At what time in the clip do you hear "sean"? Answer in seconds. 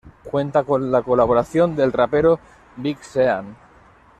3.03-3.55